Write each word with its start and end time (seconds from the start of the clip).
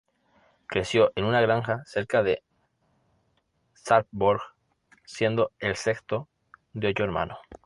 Creció 0.65 1.11
en 1.15 1.25
una 1.25 1.41
granja 1.41 1.83
cerca 1.85 2.23
de 2.23 2.41
Sarpsborg 3.75 4.41
siendo 5.05 5.51
el 5.59 5.75
sexto 5.75 6.27
de 6.73 6.87
ocho 6.87 7.03
hermanos. 7.03 7.37